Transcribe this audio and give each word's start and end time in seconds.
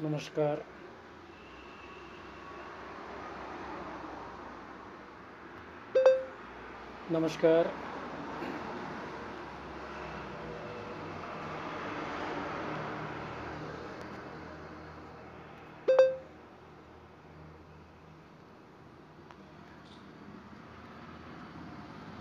नमस्कार। 0.00 0.60
नमस्कार। 7.10 7.66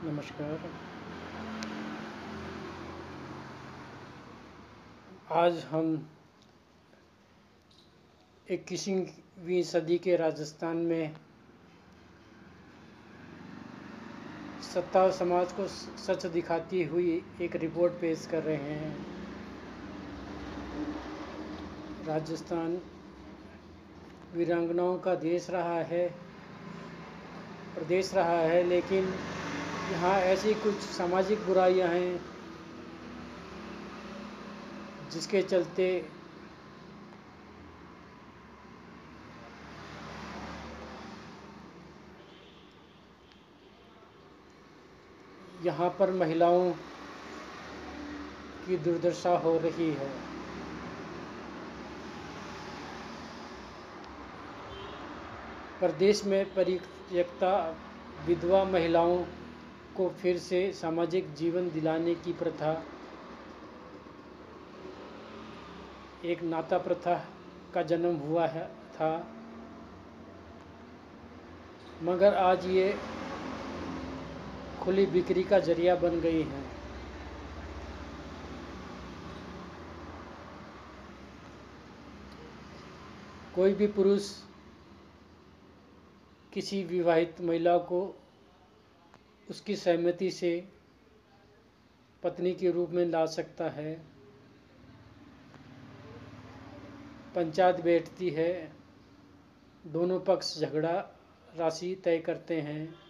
नमस्कार। 0.03 0.57
आज 5.31 5.63
हम 5.71 6.16
इक्कीसवीं 8.51 9.61
सदी 9.63 9.97
के 9.97 10.15
राजस्थान 10.15 10.77
में 10.77 11.15
सत्ता 14.61 15.01
और 15.03 15.11
समाज 15.11 15.51
को 15.51 15.65
सच 15.67 16.25
दिखाती 16.25 16.83
हुई 16.83 17.09
एक 17.41 17.55
रिपोर्ट 17.55 17.93
पेश 17.93 18.25
कर 18.25 18.43
रहे 18.43 18.55
हैं। 18.55 18.95
राजस्थान 22.07 22.79
वीरांगनाओं 24.33 24.97
का 24.97 25.15
देश 25.15 25.49
रहा 25.49 25.79
है, 25.83 26.07
प्रदेश 27.75 28.13
रहा 28.13 28.39
है, 28.41 28.63
लेकिन 28.63 29.13
यहाँ 29.89 30.19
ऐसी 30.25 30.53
कुछ 30.53 30.73
सामाजिक 30.73 31.45
बुराइयाँ 31.45 31.89
हैं 31.89 32.19
जिसके 35.11 35.41
चलते 35.41 35.87
यहाँ 45.67 45.89
पर 45.99 46.11
महिलाओं 46.13 46.71
की 48.65 48.77
दुर्दशा 48.77 49.37
हो 49.37 49.57
रही 49.57 49.89
है। 49.93 50.09
प्रदेश 55.79 56.23
में 56.25 56.43
परित्यक्ता 56.53 57.55
विधवा 58.27 58.63
महिलाओं 58.65 59.17
को 59.97 60.07
फिर 60.21 60.37
से 60.39 60.61
सामाजिक 60.73 61.33
जीवन 61.33 61.69
दिलाने 61.69 62.15
की 62.15 62.33
प्रथा, 62.33 62.71
एक 66.25 66.43
नाता 66.43 66.77
प्रथा 66.77 67.15
का 67.73 67.81
जन्म 67.83 68.15
हुआ 68.17 68.45
है, 68.47 68.65
था। 68.93 69.11
मगर 72.03 72.33
आज 72.35 72.65
ये 72.67 72.89
खुली 74.87 75.05
बिक्री 75.05 75.43
का 75.43 75.57
ज़रिया 75.59 75.95
बन 75.95 76.19
गई 76.21 76.41
हैं। 76.41 76.63
कोई 83.55 83.73
भी 83.73 83.87
पुरुष 83.87 84.29
किसी 86.53 86.83
विवाहित 86.83 87.41
महिला 87.41 87.77
को 87.77 87.99
उसकी 89.49 89.75
सहमति 89.75 90.29
से 90.31 90.51
पत्नी 92.23 92.53
के 92.53 92.71
रूप 92.71 92.89
में 92.89 93.05
ला 93.05 93.25
सकता 93.25 93.69
है, 93.69 93.93
पंचायत 97.35 97.81
बैठती 97.81 98.29
है, 98.29 98.53
दोनों 99.87 100.19
पक्ष 100.19 100.57
झगड़ा, 100.59 100.95
राशि 101.57 101.93
तय 102.03 102.17
करते 102.19 102.61
हैं। 102.61 103.06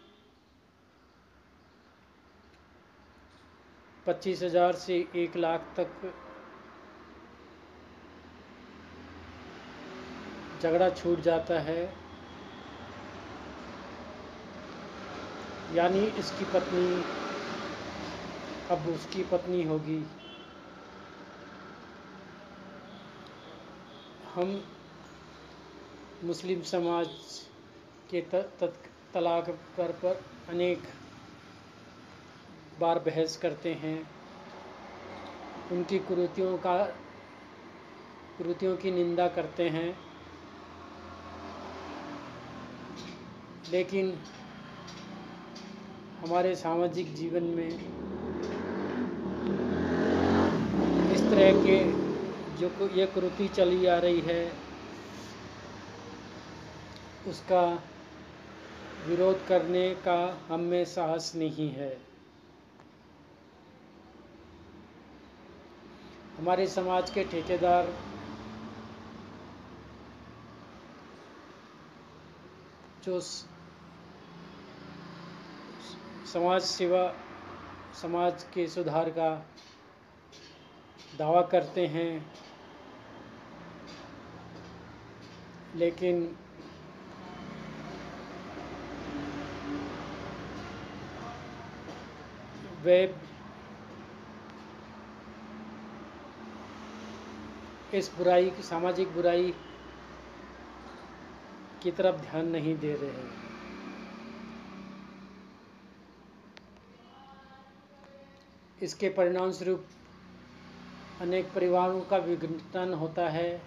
पच्चीस 4.07 4.41
हज़ार 4.44 4.73
से 4.81 4.95
एक 5.16 5.35
लाख 5.38 5.62
तक 5.78 5.88
झगड़ा 10.62 10.90
छूट 10.90 11.19
जाता 11.22 11.59
है। 11.59 11.81
यानी 15.69 16.06
इसकी 16.19 16.45
पत्नी, 16.53 16.85
अब 18.72 18.88
उसकी 18.90 19.23
पत्नी 19.31 19.63
होगी। 19.63 20.00
हम 24.35 24.62
मुस्लिम 26.24 26.62
समाज 26.72 27.07
के 28.09 28.22
तलाक 28.31 29.50
पर 29.78 29.91
पर 30.03 30.24
अनेक 30.50 30.88
बार 32.80 33.00
बहस 33.00 33.38
करते 33.38 33.74
हैं। 33.74 34.08
उनकी 35.72 36.00
कुरीतियों 36.00 36.58
का, 36.58 36.84
कुरीतियों 38.38 38.78
की 38.78 38.92
निंदा 38.92 39.28
करते 39.28 39.70
हैं। 39.70 39.98
लेकिन 43.72 44.14
हमारे 46.22 46.56
सामाजिक 46.56 47.16
जीवन 47.16 47.44
में 47.44 47.70
इस 51.14 51.30
तरह 51.30 51.52
के 51.52 51.86
जो 52.58 52.90
ये 52.90 53.06
कुरीति 53.06 53.48
चली 53.48 53.86
आ 53.86 53.98
रही 53.98 54.22
है, 54.22 54.52
उसका 57.28 57.84
विरोध 59.08 59.48
करने 59.48 59.90
का 59.96 60.46
हम 60.48 60.60
में 60.60 60.86
साहस 60.86 61.36
नहीं 61.36 61.70
है। 61.70 62.06
हमारे 66.47 66.66
समाज 66.68 67.09
के 67.09 67.24
ठेकेदार 67.24 67.88
जो 73.03 73.19
समाज 76.31 76.62
सेवा, 76.62 77.03
समाज 78.02 78.44
के 78.53 78.68
सुधार 78.68 79.09
का 79.09 79.30
दावा 81.18 81.41
करते 81.52 81.86
हैं। 81.88 82.09
लेकिन 85.75 86.24
वे 92.84 93.06
इस 97.94 98.16
बुराई 98.18 98.50
की, 98.50 98.64
सामाजिक 98.64 99.14
बुराई 99.14 99.52
की 101.81 101.92
तरफ़ 101.92 102.22
ध्यान 102.22 102.48
नहीं 102.48 102.78
दे 102.78 102.96
रहे 102.96 103.12
हैं। 103.12 103.48
इसके 108.81 109.09
परिणाम 109.09 109.52
स्वरूप 109.52 109.88
अनेक 111.22 111.53
परिवारों 111.53 112.02
का 112.02 112.18
विघटन 112.18 112.94
होता 112.94 113.30
है। 113.30 113.62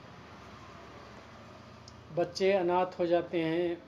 बच्चे 2.13 2.53
अनाथ 2.53 2.99
हो 2.99 3.07
जाते 3.07 3.41
हैं। 3.41 3.83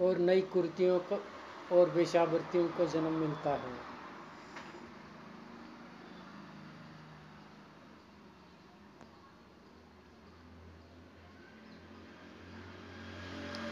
और 0.00 0.18
नई 0.18 0.40
कुर्तियों 0.40 1.00
को 1.00 1.32
और 1.70 1.90
वेशावृत्तियों 1.90 2.68
को 2.68 2.86
जन्म 2.86 3.12
मिलता 3.12 3.50
है। 3.50 3.91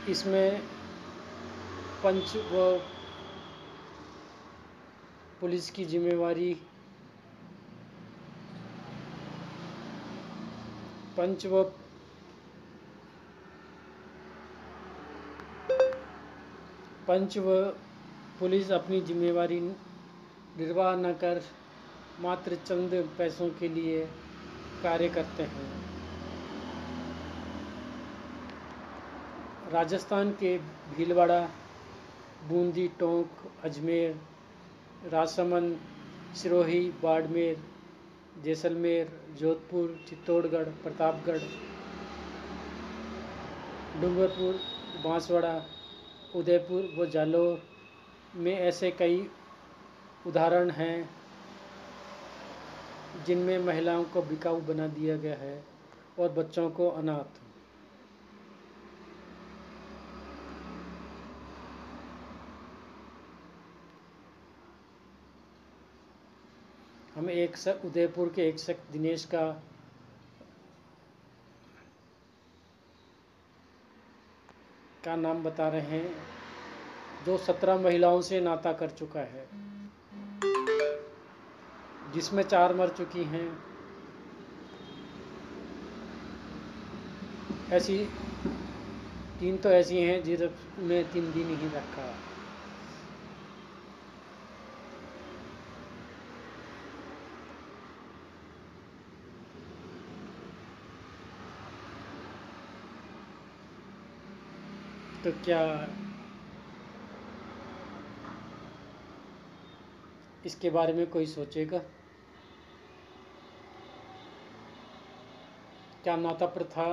इसमें 0.08 0.60
पंच 2.02 2.36
व 2.36 2.78
पुलिस 5.40 5.70
की 5.70 5.84
जिम्मेवारी, 5.84 6.54
पंच 11.16 11.46
व 11.46 11.62
पंच 17.08 17.38
व 17.38 17.60
पुलिस 18.38 18.70
अपनी 18.70 19.00
जिम्मेवारी 19.00 19.60
निर्वाह 19.60 20.96
न 20.96 21.12
कर 21.12 21.42
मात्र 22.18 22.56
चंद 22.56 22.94
पैसों 23.18 23.50
के 23.50 23.68
लिए 23.68 24.04
कार्य 24.82 25.08
करते 25.08 25.42
हैं। 25.42 25.68
राजस्थान 29.72 30.30
के 30.32 30.56
भीलवाड़ा, 30.96 31.40
बूंदी, 32.48 32.86
टोंक, 32.88 33.28
अजमेर, 33.64 34.14
राजसमंद, 35.12 35.78
सिरोही, 36.36 36.80
बाड़मेर, 37.02 37.62
जैसलमेर, 38.44 39.12
जोधपुर, 39.38 39.98
चित्तौड़गढ़, 40.08 40.68
प्रतापगढ़, 40.82 41.38
डूंगरपुर, 44.00 44.60
बांसवाड़ा, 45.04 45.54
उदयपुर 46.36 46.94
व 46.98 47.06
जालौर 47.10 47.62
में 48.36 48.54
ऐसे 48.54 48.90
कई 48.90 49.28
उदाहरण 50.26 50.70
हैं 50.70 51.10
जिनमें 53.26 53.58
महिलाओं 53.58 54.04
को 54.04 54.22
बिकाऊ 54.22 54.60
बना 54.60 54.86
दिया 54.88 55.16
गया 55.16 55.36
है 55.36 55.62
और 56.18 56.32
बच्चों 56.32 56.70
को 56.70 56.88
अनाथ। 56.90 57.39
हम 67.20 67.30
एक 67.30 67.56
शख्स 67.56 67.84
उदयपुर 67.84 68.32
के 68.32 68.48
एक 68.48 68.58
शख्स 68.58 68.92
दिनेश 68.92 69.24
का 69.24 69.62
का 75.04 75.16
नाम 75.16 75.42
बता 75.42 75.68
रहे 75.68 75.80
हैं, 75.80 76.14
जो 77.26 77.38
सत्रह 77.38 77.78
महिलाओं 77.78 78.20
से 78.22 78.40
नाता 78.40 78.72
कर 78.72 78.90
चुका 78.90 79.20
है। 79.20 79.48
जिसमें 82.12 82.42
चार 82.42 82.74
मर 82.74 82.88
चुकी 82.88 83.24
हैं। 83.24 83.58
ऐसी, 87.72 88.04
तीन 89.40 89.56
तो 89.56 89.70
ऐसी 89.70 89.96
हैं 89.96 90.24
जिनमें 90.24 91.10
तीन 91.10 91.32
दिन 91.32 91.48
ही 91.48 91.68
रखा। 91.68 92.29
तो 105.24 105.30
क्या 105.44 105.60
इसके 110.46 110.70
बारे 110.70 110.92
में 110.92 111.06
कोई 111.06 111.26
सोचेगा? 111.26 111.78
क्या 116.04 116.16
नाता 116.16 116.46
प्रथा 116.46 116.86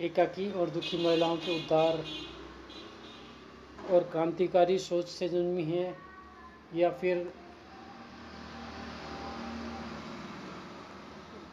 एकाकी 0.00 0.50
और 0.52 0.70
दुखी 0.70 1.04
महिलाओं 1.04 1.36
के 1.36 1.56
उद्धार 1.56 2.04
और 3.90 4.02
क्रांतिकारी 4.02 4.78
सोच 4.78 5.08
से 5.08 5.28
जन्मी 5.28 5.64
है 5.64 5.94
या 6.74 6.90
फिर 6.90 7.18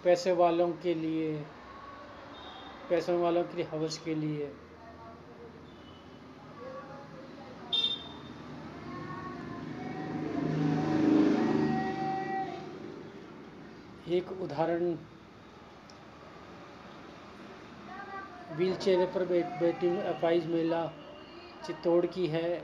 पैसे 0.04 0.32
वालों 0.32 0.72
के 0.74 0.94
लिए, 0.94 1.34
पैसों 2.90 3.20
वालों 3.22 3.44
के 3.44 3.58
लिए 3.58 3.66
हवस 3.72 3.98
के 3.98 4.16
लिए? 4.16 4.52
एक 14.12 14.32
उदाहरण 14.42 14.94
व्हील 18.52 18.76
चेयर 18.76 19.06
पर 19.06 19.26
बैठी 19.26 19.90
अपाइज 20.08 20.46
महिला 20.48 20.86
चित्तौड़ 21.66 22.06
की 22.06 22.28
है। 22.28 22.60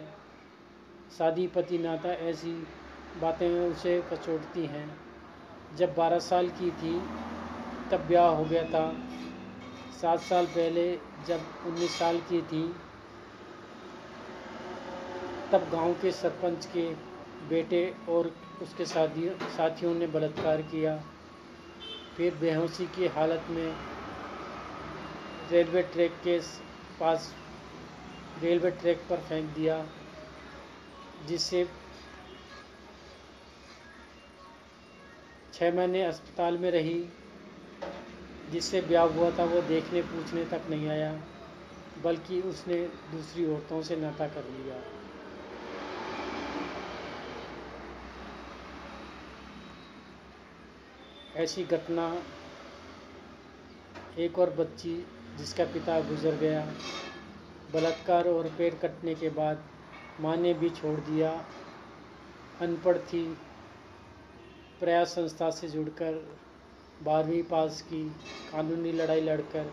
शादी 1.17 1.47
पति 1.47 1.77
नाता 1.77 2.09
ऐसी 2.09 2.53
बातें 3.21 3.49
उसे 3.71 4.01
कचोटती 4.11 4.65
हैं। 4.65 4.87
जब 5.77 5.93
बारह 5.95 6.19
साल 6.19 6.49
की 6.49 6.71
थी, 6.71 6.99
तब 7.91 8.05
ब्याह 8.07 8.29
हो 8.29 8.45
गया 8.45 8.63
था। 8.63 8.85
सात 10.01 10.19
साल 10.19 10.45
पहले 10.45 10.91
जब 11.27 11.41
उन्नीस 11.67 11.99
साल 11.99 12.19
की 12.19 12.41
थी, 12.41 12.67
तब 15.51 15.69
गाँव 15.71 15.93
के 15.93 16.11
सरपंच 16.11 16.65
के 16.65 16.93
बेटे 17.49 17.95
और 18.09 18.35
उसके 18.61 18.85
साथियों 18.85 19.93
ने 19.95 20.07
बलात्कार 20.07 20.61
किया। 20.61 21.03
फिर 22.17 22.35
बेहोशी 22.35 22.85
की 22.95 23.07
हालत 23.07 23.45
में 23.49 23.75
रेलवे 25.51 25.81
ट्रैक 25.83 26.19
के 26.23 26.39
पास 26.99 27.33
रेलवे 28.41 28.71
ट्रैक 28.71 29.05
पर 29.09 29.17
फेंक 29.19 29.53
दिया 29.55 29.83
जिससे 31.27 31.65
छः 35.53 35.75
महीने 35.75 36.01
अस्पताल 36.03 36.57
में 36.57 36.71
रही, 36.71 36.99
जिससे 38.51 38.81
ब्याह 38.81 39.05
हुआ 39.05 39.29
था, 39.31 39.43
वो 39.43 39.61
देखने 39.61 40.01
पूछने 40.01 40.43
तक 40.45 40.69
नहीं 40.69 40.87
आया, 40.87 41.11
बल्कि 42.03 42.41
उसने 42.41 42.77
दूसरी 43.11 43.45
औरतों 43.45 43.81
से 43.81 43.95
नाता 43.95 44.27
कर 44.27 44.49
लिया। 44.49 45.04
ऐसी 51.35 51.63
घटना, 51.63 52.05
एक 54.17 54.37
और 54.39 54.49
बच्ची 54.49 54.95
जिसका 55.37 55.63
पिता 55.65 55.99
गुजर 55.99 56.35
गया, 56.35 56.61
बलात्कार 57.73 58.27
और 58.27 58.47
पेड़ 58.57 58.73
कटने 58.73 59.15
के 59.15 59.29
बाद 59.29 59.63
माँ 60.21 60.35
ने 60.37 60.53
भी 60.53 60.69
छोड़ 60.69 60.99
दिया। 60.99 61.31
अनपढ़ 62.61 62.97
थी, 62.97 63.23
प्रयास 64.79 65.15
संस्था 65.15 65.49
से 65.51 65.67
जुड़कर 65.67 66.23
बारहवीं 67.03 67.43
पास 67.43 67.81
की 67.81 68.03
कानूनी 68.51 68.91
लड़ाई 68.91 69.21
लड़कर 69.21 69.71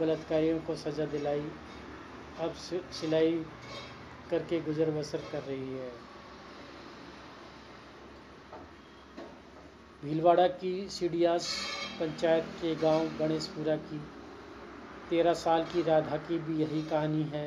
बलात्कारियों 0.00 0.58
को 0.58 0.76
सज़ा 0.76 1.04
दिलाई। 1.06 1.46
अब 2.40 2.54
सिलाई 2.92 3.44
करके 4.30 4.60
गुजर 4.60 4.90
बसर 4.90 5.22
कर 5.32 5.42
रही 5.42 5.72
है। 5.72 6.05
भीलवाड़ा 10.06 10.46
की 10.46 10.88
सीडियास 10.88 11.46
पंचायत 12.00 12.50
के 12.60 12.74
गाँव 12.74 13.08
गणेशपुरा 13.18 13.76
की 13.76 13.98
तेरह 15.10 15.34
साल 15.34 15.64
की 15.64 15.82
राधा 15.82 16.16
की 16.16 16.38
भी 16.38 16.58
यही 16.58 16.82
कहानी 16.82 17.22
है। 17.22 17.46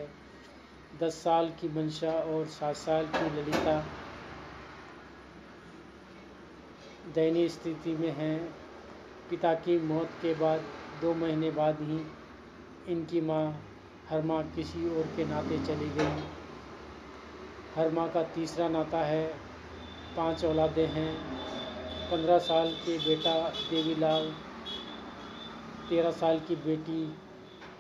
दस 1.02 1.14
साल 1.14 1.50
की 1.62 1.68
मंशा 1.68 2.12
और 2.12 2.46
सात 2.48 2.76
साल 2.76 3.08
की 3.08 3.30
ललिता 3.30 3.78
दयनीय 7.06 7.50
स्थिति 7.50 7.96
में 7.96 8.12
हैं। 8.12 8.54
पिता 9.30 9.54
की 9.54 9.78
मौत 9.80 10.18
के 10.22 10.34
बाद, 10.34 10.66
दो 11.02 11.14
महीने 11.14 11.52
बाद 11.52 11.82
ही 11.82 12.00
इनकी 12.88 13.22
माँ 13.22 13.46
हर 14.10 14.22
माँ 14.22 14.44
किसी 14.52 14.86
और 14.86 15.14
के 15.16 15.26
नाते 15.26 15.60
चली 15.60 15.90
गई। 15.90 16.24
हर 17.76 17.92
माँ 17.92 18.10
का 18.10 18.24
तीसरा 18.24 18.70
नाता 18.70 19.06
है, 19.06 19.28
पाँच 20.16 20.46
औलादे 20.46 20.86
हैं। 20.86 21.39
पंद्रह 22.12 22.40
साल 22.40 22.72
के 22.74 22.98
बेटा 22.98 23.34
देवीलाल, 23.50 24.32
तेरह 25.90 26.12
साल 26.12 26.40
की 26.40 26.56
बेटी 26.56 27.04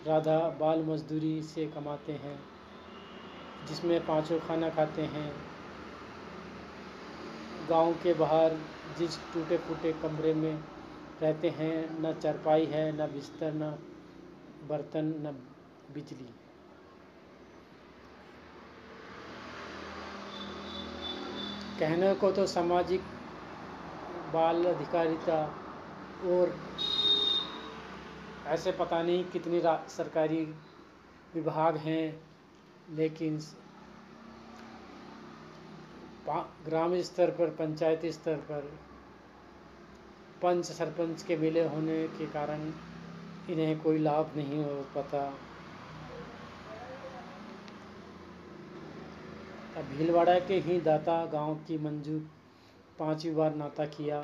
राधा 0.07 0.39
बाल 0.59 0.83
मजदूरी 0.83 1.41
से 1.41 1.65
कमाते 1.67 2.11
हैं, 2.11 2.39
जिसमें 3.67 4.05
पाँचों 4.05 4.39
खाना 4.39 4.69
खाते 4.69 5.01
हैं। 5.01 5.31
गाँव 7.69 7.93
के 7.93 8.13
बाहर 8.13 8.57
जिस 8.97 9.17
टूटे 9.33 9.57
फूटे 9.57 9.93
कमरे 9.93 10.33
में 10.33 10.53
रहते 11.21 11.49
हैं, 11.49 12.01
न 12.01 12.13
चरपाई 12.13 12.65
है, 12.65 12.91
न 12.91 13.11
बिस्तर, 13.11 13.53
न 13.53 13.77
बर्तन, 14.69 15.13
न 15.25 15.35
बिजली। 15.93 16.33
कहने 21.79 22.13
को 22.13 22.31
तो 22.31 22.45
सामाजिक 22.45 23.18
बाल 24.33 24.65
अधिकारिता 24.65 25.39
और 26.29 26.53
ऐसे 28.47 28.71
पता 28.71 29.01
नहीं 29.01 29.23
कितनी 29.23 29.61
सरकारी 29.89 30.43
विभाग 31.35 31.77
हैं, 31.77 32.05
लेकिन 32.89 33.39
ग्राम 36.65 36.95
स्तर 37.01 37.31
पर, 37.31 37.49
पंचायत 37.49 38.05
स्तर 38.13 38.35
पर 38.49 38.61
पंच 40.41 40.65
सरपंच 40.65 41.23
के 41.23 41.37
मिले 41.37 41.63
होने 41.67 42.07
के 42.07 42.25
कारण 42.27 42.61
इन्हें 43.49 43.79
कोई 43.79 43.97
लाभ 43.97 44.31
नहीं 44.35 44.63
हो 44.63 44.75
पाता। 44.95 45.21
भीलवाड़ा 49.89 50.37
के 50.39 50.59
ही 50.59 50.79
दाता 50.81 51.25
गाँव 51.25 51.55
की 51.67 51.77
मंजू 51.77 52.19
पांचवी 52.99 53.31
बार 53.33 53.55
नाता 53.55 53.85
किया। 53.87 54.19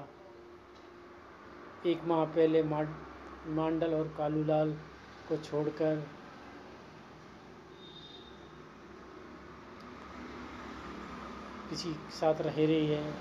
एक 1.86 2.04
माह 2.08 2.24
पहले 2.26 2.64
मांडल 2.64 3.94
और 3.94 4.08
कालूलाल 4.18 4.72
को 5.30 5.38
छोड़कर 5.38 5.96
किसी 11.70 11.90
के 11.90 12.12
साथ 12.12 12.42
रह 12.42 12.56
रही 12.56 12.88
है। 12.88 13.14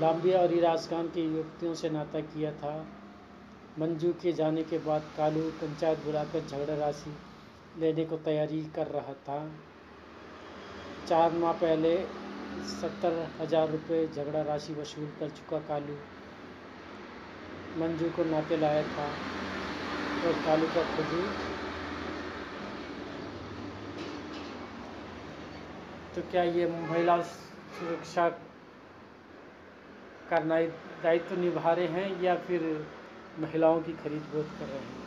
लांबिया 0.00 0.40
और 0.40 0.52
इराज 0.52 0.88
खान 0.90 1.08
के 1.08 1.24
युवतियों 1.26 1.74
से 1.74 1.90
नाता 1.90 2.20
किया 2.22 2.52
था। 2.54 2.74
मंजू 3.78 4.12
के 4.12 4.32
जाने 4.32 4.62
के 4.64 4.78
बाद 4.78 5.10
कालू 5.16 5.48
पंचायत 5.60 6.04
बुलाकर 6.04 6.40
झगड़ा 6.40 6.74
राशि 6.76 7.16
लेने 7.78 8.04
को 8.04 8.16
तैयारी 8.18 8.64
कर 8.74 8.86
रहा 8.88 9.12
था। 9.24 9.38
चार 11.08 11.32
माह 11.32 11.52
पहले 11.54 11.96
सत्तर 12.62 13.14
हज़ार 13.40 13.70
रुपये 13.70 14.06
झगड़ा 14.06 14.42
राशि 14.42 14.72
वसूल 14.72 15.06
कर 15.20 15.28
चुका 15.30 15.58
कालू। 15.68 15.96
मंजू 17.80 18.08
को 18.10 18.24
नाते 18.24 18.56
लाया 18.56 18.82
था 18.82 19.06
और 20.26 20.32
कालू 20.46 20.66
का 20.66 20.82
खुद 20.96 21.06
ही 21.06 21.22
तो 26.14 26.22
क्या 26.30 26.42
ये 26.42 26.66
महिला 26.66 27.20
सुरक्षा 27.22 28.28
का 30.30 30.38
दायित्व 30.40 31.28
तो 31.28 31.40
निभा 31.40 31.72
रहे 31.72 31.86
हैं 31.88 32.22
या 32.22 32.34
फिर 32.46 32.62
महिलाओं 33.40 33.80
की 33.80 33.92
खरीद 33.94 34.22
बोध 34.32 34.46
कर 34.60 34.66
रहे 34.66 34.78
हैं? 34.78 35.04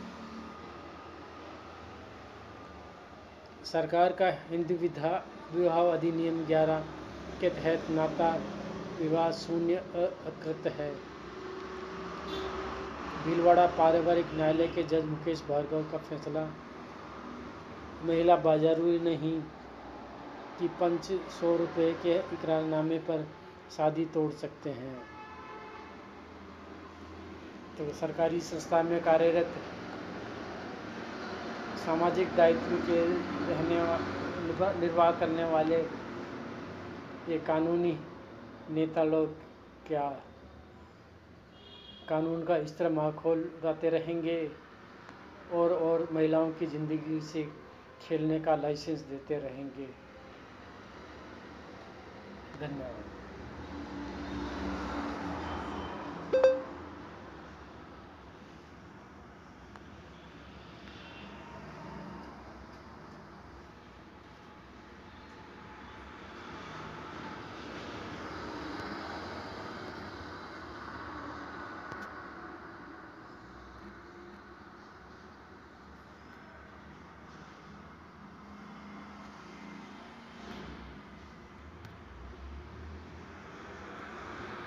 सरकार 3.64 4.12
का 4.12 4.28
हिंदू 4.50 4.74
विधा 4.74 5.12
विवाह 5.52 5.80
अधिनियम 5.88 6.44
11 6.46 6.84
के 7.40 7.48
तहत 7.50 7.86
नाता 7.90 8.30
विवाह 8.98 9.30
शून्य 9.34 9.74
अकृत 9.74 10.66
है। 10.78 10.90
भीलवाड़ा 13.16 13.66
पारिवारिक 13.78 14.34
न्यायालय 14.34 14.68
के 14.68 14.82
जज 14.84 15.04
मुकेश 15.06 15.42
भार्गव 15.48 15.82
का 15.90 15.98
फैसला। 16.00 16.44
महिला 18.00 18.36
बाजारू 18.38 18.98
नहीं 19.00 19.40
कि 20.58 20.68
पंच 20.80 21.10
सौ 21.30 21.56
रुपये 21.56 21.92
के 22.02 22.14
इकरारनामे 22.34 22.98
पर 23.08 23.26
शादी 23.70 24.04
तोड़ 24.14 24.30
सकते 24.34 24.70
हैं। 24.72 24.94
तो 27.78 27.92
सरकारी 28.00 28.40
संस्था 28.42 28.82
में 28.82 29.00
कार्यरत 29.02 29.54
सामाजिक 31.76 32.34
दायित्व 32.36 32.76
के 32.88 33.04
रहने 33.46 33.78
निर्वाह 34.80 35.10
करने 35.12 35.44
वाले 35.46 35.82
ये 37.30 37.38
कानूनी 37.38 37.92
नेता 38.70 39.02
लोग 39.04 39.34
क्या 39.86 40.08
कानून 42.08 42.42
का 42.44 42.56
इस 42.56 42.76
तरह 42.78 42.90
माखोल 42.90 43.42
उड़ाते 43.58 43.90
रहेंगे 43.90 44.36
और 45.52 45.72
और 45.74 46.08
महिलाओं 46.12 46.50
की 46.52 46.66
ज़िंदगी 46.66 47.20
से 47.20 47.44
खेलने 48.02 48.40
का 48.40 48.56
लाइसेंस 48.56 49.00
देते 49.00 49.38
रहेंगे। 49.38 49.86
धन्यवाद। 52.60 53.09